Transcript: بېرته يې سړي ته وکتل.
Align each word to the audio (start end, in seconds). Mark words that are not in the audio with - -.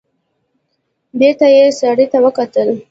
بېرته 1.19 1.45
يې 1.55 1.63
سړي 1.79 2.05
ته 2.11 2.17
وکتل. 2.25 2.69